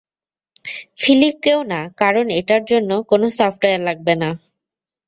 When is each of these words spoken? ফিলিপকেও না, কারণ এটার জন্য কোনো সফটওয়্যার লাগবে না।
ফিলিপকেও 1.01 1.59
না, 1.71 1.81
কারণ 2.01 2.25
এটার 2.39 2.63
জন্য 2.71 2.91
কোনো 3.11 3.25
সফটওয়্যার 3.37 3.81
লাগবে 3.87 4.13
না। 4.21 4.29